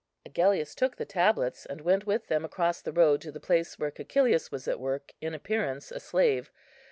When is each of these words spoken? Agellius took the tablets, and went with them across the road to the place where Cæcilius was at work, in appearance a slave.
Agellius 0.25 0.73
took 0.73 0.95
the 0.97 1.05
tablets, 1.05 1.67
and 1.67 1.81
went 1.81 2.07
with 2.07 2.25
them 2.25 2.43
across 2.43 2.81
the 2.81 2.91
road 2.91 3.21
to 3.21 3.31
the 3.31 3.39
place 3.39 3.77
where 3.77 3.91
Cæcilius 3.91 4.49
was 4.49 4.67
at 4.67 4.79
work, 4.79 5.13
in 5.21 5.35
appearance 5.35 5.91
a 5.91 5.99
slave. 5.99 6.51